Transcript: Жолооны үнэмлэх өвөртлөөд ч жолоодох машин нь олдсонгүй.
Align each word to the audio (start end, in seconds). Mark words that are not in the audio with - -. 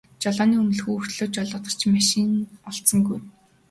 Жолооны 0.23 0.55
үнэмлэх 0.61 0.87
өвөртлөөд 0.93 1.31
ч 1.33 1.35
жолоодох 1.37 1.79
машин 1.95 2.29
нь 2.35 2.49
олдсонгүй. 2.69 3.19